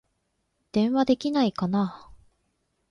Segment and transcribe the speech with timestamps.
[0.71, 2.11] 電話できないかな